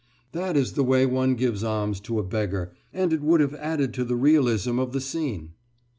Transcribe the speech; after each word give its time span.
That 0.31 0.57
is 0.57 0.73
the 0.73 0.83
way 0.83 1.05
one 1.05 1.35
gives 1.35 1.63
alms 1.63 1.99
to 1.99 2.17
a 2.17 2.23
beggar, 2.23 2.73
and 2.91 3.13
it 3.13 3.21
would 3.21 3.39
have 3.39 3.53
added 3.53 3.93
to 3.93 4.03
the 4.03 4.15
realism 4.15 4.79
of 4.79 4.93
the 4.93 4.99
scene." 5.01 5.53